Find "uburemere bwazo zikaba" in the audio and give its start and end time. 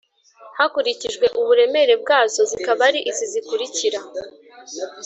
1.39-2.81